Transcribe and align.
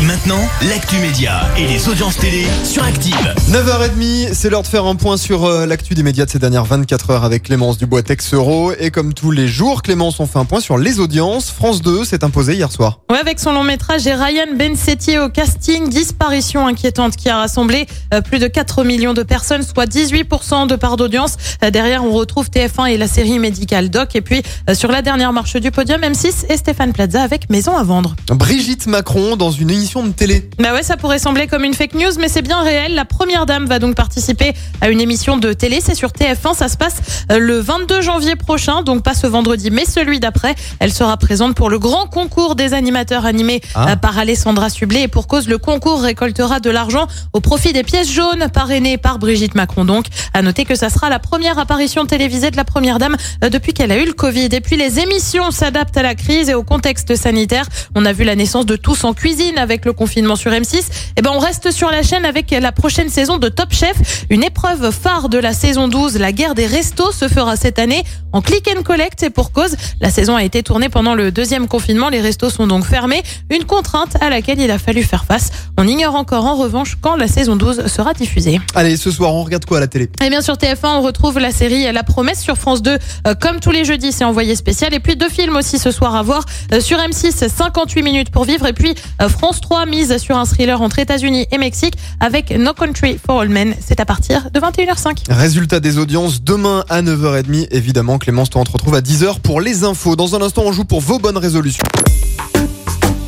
Et 0.00 0.06
maintenant, 0.06 0.40
l'actu 0.70 0.96
média 0.96 1.42
et 1.58 1.66
les 1.66 1.88
audiences 1.88 2.16
télé 2.16 2.46
sur 2.64 2.82
Active. 2.82 3.34
9h30, 3.50 4.32
c'est 4.32 4.48
l'heure 4.48 4.62
de 4.62 4.66
faire 4.66 4.86
un 4.86 4.94
point 4.94 5.18
sur 5.18 5.44
euh, 5.44 5.66
l'actu 5.66 5.94
des 5.94 6.02
médias 6.02 6.24
de 6.24 6.30
ces 6.30 6.38
dernières 6.38 6.64
24 6.64 7.10
heures 7.10 7.24
avec 7.24 7.42
Clémence 7.42 7.76
dubois 7.76 8.00
Euro. 8.32 8.72
Et 8.78 8.90
comme 8.90 9.12
tous 9.12 9.30
les 9.30 9.46
jours, 9.46 9.82
Clémence, 9.82 10.18
on 10.18 10.26
fait 10.26 10.38
un 10.38 10.46
point 10.46 10.60
sur 10.60 10.78
les 10.78 11.00
audiences. 11.00 11.50
France 11.50 11.82
2 11.82 12.04
s'est 12.04 12.24
imposé 12.24 12.54
hier 12.54 12.72
soir. 12.72 13.00
Ouais, 13.10 13.18
avec 13.18 13.38
son 13.38 13.52
long 13.52 13.62
métrage 13.62 14.06
et 14.06 14.14
Ryan 14.14 14.56
Bensetti 14.56 15.18
au 15.18 15.28
casting, 15.28 15.90
disparition 15.90 16.66
inquiétante 16.66 17.16
qui 17.16 17.28
a 17.28 17.36
rassemblé 17.36 17.86
euh, 18.14 18.22
plus 18.22 18.38
de 18.38 18.46
4 18.46 18.84
millions 18.84 19.12
de 19.12 19.22
personnes, 19.22 19.62
soit 19.62 19.84
18% 19.84 20.66
de 20.66 20.76
part 20.76 20.96
d'audience. 20.96 21.36
Euh, 21.62 21.70
derrière, 21.70 22.04
on 22.04 22.12
retrouve 22.12 22.48
TF1 22.48 22.88
et 22.90 22.96
la 22.96 23.06
série 23.08 23.38
médicale 23.38 23.90
Doc. 23.90 24.16
Et 24.16 24.22
puis, 24.22 24.42
sur 24.72 24.90
la 24.90 25.02
dernière 25.02 25.34
marche 25.34 25.56
du 25.56 25.70
podium, 25.70 26.00
M6 26.00 26.46
et 26.48 26.56
Stéphane 26.56 26.94
Plaza 26.94 27.22
avec 27.22 27.50
Maison 27.50 27.76
à 27.76 27.82
vendre. 27.82 28.16
Brigitte 28.30 28.86
Macron 28.86 29.36
dans 29.36 29.50
une 29.50 29.68
émission 29.68 29.90
de 30.04 30.12
télé. 30.12 30.48
Bah 30.58 30.72
ouais, 30.72 30.82
ça 30.82 30.96
pourrait 30.96 31.18
sembler 31.18 31.46
comme 31.46 31.64
une 31.64 31.74
fake 31.74 31.94
news, 31.94 32.10
mais 32.18 32.28
c'est 32.28 32.42
bien 32.42 32.60
réel. 32.62 32.94
La 32.94 33.04
première 33.04 33.46
dame 33.46 33.66
va 33.66 33.78
donc 33.78 33.94
participer 33.94 34.52
à 34.80 34.88
une 34.90 35.00
émission 35.00 35.36
de 35.36 35.52
télé. 35.52 35.80
C'est 35.82 35.94
sur 35.94 36.10
TF1. 36.10 36.54
Ça 36.54 36.68
se 36.68 36.76
passe 36.76 36.96
euh, 37.30 37.38
le 37.38 37.58
22 37.60 38.00
janvier 38.02 38.36
prochain, 38.36 38.82
donc 38.82 39.02
pas 39.02 39.14
ce 39.14 39.26
vendredi, 39.26 39.70
mais 39.70 39.84
celui 39.84 40.20
d'après. 40.20 40.54
Elle 40.78 40.92
sera 40.92 41.16
présente 41.16 41.54
pour 41.54 41.70
le 41.70 41.78
grand 41.78 42.06
concours 42.06 42.54
des 42.54 42.74
animateurs 42.74 43.26
animés 43.26 43.60
Ah. 43.74 43.90
euh, 43.90 43.96
par 43.96 44.18
Alessandra 44.18 44.70
Sublet. 44.70 45.02
Et 45.02 45.08
pour 45.08 45.26
cause, 45.26 45.48
le 45.48 45.58
concours 45.58 46.02
récoltera 46.02 46.60
de 46.60 46.70
l'argent 46.70 47.06
au 47.32 47.40
profit 47.40 47.72
des 47.72 47.82
pièces 47.82 48.10
jaunes 48.10 48.48
parrainées 48.52 48.98
par 48.98 49.18
Brigitte 49.18 49.54
Macron. 49.54 49.84
Donc, 49.84 50.06
à 50.34 50.42
noter 50.42 50.64
que 50.64 50.74
ça 50.74 50.90
sera 50.90 51.08
la 51.08 51.18
première 51.18 51.58
apparition 51.58 52.06
télévisée 52.06 52.50
de 52.50 52.56
la 52.56 52.64
première 52.64 52.98
dame 52.98 53.16
euh, 53.44 53.48
depuis 53.50 53.72
qu'elle 53.72 53.92
a 53.92 53.96
eu 53.98 54.06
le 54.06 54.12
Covid. 54.12 54.48
Et 54.52 54.60
puis, 54.60 54.76
les 54.76 55.00
émissions 55.00 55.50
s'adaptent 55.50 55.96
à 55.96 56.02
la 56.02 56.14
crise 56.14 56.48
et 56.48 56.54
au 56.54 56.62
contexte 56.62 57.14
sanitaire. 57.16 57.66
On 57.94 58.04
a 58.04 58.12
vu 58.12 58.24
la 58.24 58.34
naissance 58.36 58.66
de 58.66 58.76
Tous 58.76 59.04
en 59.04 59.12
cuisine 59.14 59.58
avec 59.58 59.79
le 59.84 59.92
confinement 59.92 60.36
sur 60.36 60.50
M6. 60.50 60.80
Et 61.16 61.22
ben, 61.22 61.30
on 61.34 61.38
reste 61.38 61.70
sur 61.70 61.90
la 61.90 62.02
chaîne 62.02 62.24
avec 62.24 62.50
la 62.50 62.72
prochaine 62.72 63.08
saison 63.08 63.38
de 63.38 63.48
Top 63.48 63.72
Chef. 63.72 64.24
Une 64.30 64.42
épreuve 64.42 64.90
phare 64.90 65.28
de 65.28 65.38
la 65.38 65.52
saison 65.52 65.88
12, 65.88 66.18
la 66.18 66.32
guerre 66.32 66.54
des 66.54 66.66
restos, 66.66 67.12
se 67.12 67.28
fera 67.28 67.56
cette 67.56 67.78
année 67.78 68.04
en 68.32 68.42
click 68.42 68.68
and 68.76 68.82
collect. 68.82 69.22
Et 69.22 69.30
pour 69.30 69.52
cause, 69.52 69.76
la 70.00 70.10
saison 70.10 70.36
a 70.36 70.44
été 70.44 70.62
tournée 70.62 70.88
pendant 70.88 71.14
le 71.14 71.30
deuxième 71.32 71.68
confinement. 71.68 72.08
Les 72.08 72.20
restos 72.20 72.50
sont 72.50 72.66
donc 72.66 72.84
fermés. 72.84 73.22
Une 73.50 73.64
contrainte 73.64 74.16
à 74.20 74.30
laquelle 74.30 74.60
il 74.60 74.70
a 74.70 74.78
fallu 74.78 75.02
faire 75.02 75.24
face. 75.24 75.50
On 75.78 75.86
ignore 75.86 76.14
encore 76.14 76.46
en 76.46 76.56
revanche 76.56 76.96
quand 77.00 77.16
la 77.16 77.28
saison 77.28 77.56
12 77.56 77.86
sera 77.86 78.14
diffusée. 78.14 78.60
Allez, 78.74 78.96
ce 78.96 79.10
soir, 79.10 79.34
on 79.34 79.44
regarde 79.44 79.64
quoi 79.64 79.78
à 79.78 79.80
la 79.80 79.86
télé? 79.88 80.08
Et 80.24 80.28
bien 80.30 80.40
sur 80.42 80.54
TF1, 80.54 80.98
on 80.98 81.00
retrouve 81.02 81.38
la 81.38 81.50
série 81.52 81.90
La 81.92 82.02
Promesse 82.02 82.40
sur 82.40 82.56
France 82.56 82.82
2. 82.82 82.98
euh, 83.26 83.34
comme 83.34 83.60
tous 83.60 83.70
les 83.70 83.84
jeudis, 83.84 84.12
c'est 84.12 84.24
envoyé 84.24 84.54
spécial. 84.56 84.94
Et 84.94 85.00
puis 85.00 85.16
deux 85.16 85.28
films 85.28 85.56
aussi 85.56 85.78
ce 85.78 85.90
soir 85.90 86.14
à 86.14 86.22
voir. 86.22 86.44
Euh, 86.72 86.80
sur 86.80 86.98
M6, 86.98 87.48
58 87.48 88.02
minutes 88.02 88.30
pour 88.30 88.44
vivre. 88.44 88.66
Et 88.66 88.72
puis 88.72 88.94
euh, 89.20 89.28
France 89.28 89.60
3 89.70 89.86
mise 89.86 90.16
sur 90.18 90.36
un 90.36 90.44
thriller 90.46 90.82
entre 90.82 90.98
États-Unis 90.98 91.46
et 91.52 91.56
Mexique 91.56 91.94
avec 92.18 92.50
No 92.50 92.72
Country 92.74 93.20
for 93.24 93.40
All 93.40 93.48
Men. 93.48 93.72
C'est 93.80 94.00
à 94.00 94.04
partir 94.04 94.50
de 94.50 94.58
21h05. 94.58 95.30
Résultat 95.30 95.78
des 95.78 95.96
audiences 95.96 96.42
demain 96.42 96.84
à 96.88 97.02
9h30. 97.02 97.68
Évidemment, 97.70 98.18
Clémence, 98.18 98.50
toi, 98.50 98.62
on 98.62 98.64
te 98.64 98.72
retrouve 98.72 98.96
à 98.96 99.00
10h 99.00 99.38
pour 99.38 99.60
les 99.60 99.84
infos. 99.84 100.16
Dans 100.16 100.34
un 100.34 100.42
instant, 100.42 100.62
on 100.66 100.72
joue 100.72 100.84
pour 100.84 101.00
vos 101.00 101.20
bonnes 101.20 101.38
résolutions. 101.38 101.84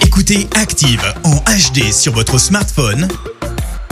Écoutez 0.00 0.46
Active 0.54 1.02
en 1.24 1.34
HD 1.38 1.92
sur 1.92 2.12
votre 2.12 2.38
smartphone, 2.38 3.08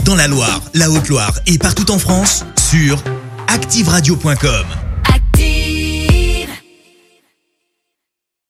dans 0.05 0.15
la 0.15 0.29
Loire, 0.29 0.61
la 0.73 0.89
Haute-Loire 0.89 1.37
et 1.47 1.57
partout 1.57 1.91
en 1.91 1.99
France, 1.99 2.45
sur 2.57 3.03
activeradio.com. 3.49 4.86